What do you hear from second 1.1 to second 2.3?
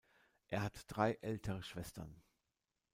ältere Schwestern.